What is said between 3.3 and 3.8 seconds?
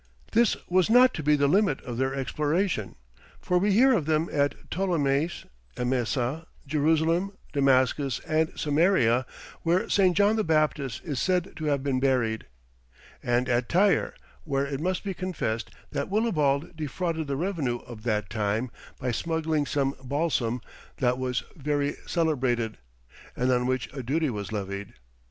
for we